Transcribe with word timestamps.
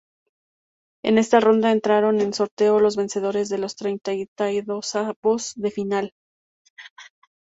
En 1.03 1.19
esta 1.19 1.39
ronda 1.39 1.71
entraron 1.71 2.21
en 2.21 2.33
sorteo 2.33 2.79
los 2.79 2.95
vencedores 2.95 3.49
de 3.49 3.59
los 3.59 3.75
treintaidosavos 3.75 5.53
de 5.55 5.69
final. 5.69 6.15